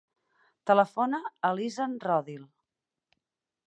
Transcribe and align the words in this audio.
Telefona 0.71 1.21
a 1.51 1.53
l'Izan 1.59 1.97
Rodil. 2.09 2.45